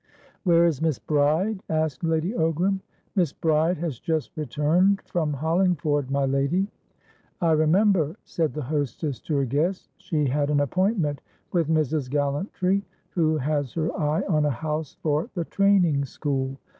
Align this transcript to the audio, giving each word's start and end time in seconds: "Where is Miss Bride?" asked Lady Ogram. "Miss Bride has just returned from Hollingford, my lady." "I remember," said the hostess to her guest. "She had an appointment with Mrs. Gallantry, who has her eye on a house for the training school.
"Where 0.45 0.65
is 0.65 0.81
Miss 0.81 0.97
Bride?" 0.97 1.61
asked 1.69 2.03
Lady 2.03 2.31
Ogram. 2.33 2.79
"Miss 3.15 3.33
Bride 3.33 3.77
has 3.77 3.99
just 3.99 4.31
returned 4.35 4.99
from 5.05 5.31
Hollingford, 5.31 6.09
my 6.09 6.25
lady." 6.25 6.65
"I 7.39 7.51
remember," 7.51 8.15
said 8.25 8.51
the 8.55 8.63
hostess 8.63 9.19
to 9.19 9.35
her 9.35 9.45
guest. 9.45 9.89
"She 9.97 10.25
had 10.25 10.49
an 10.49 10.61
appointment 10.61 11.21
with 11.51 11.67
Mrs. 11.69 12.09
Gallantry, 12.09 12.83
who 13.11 13.37
has 13.37 13.73
her 13.73 13.95
eye 13.95 14.23
on 14.27 14.45
a 14.45 14.49
house 14.49 14.97
for 15.03 15.29
the 15.35 15.45
training 15.45 16.05
school. 16.05 16.57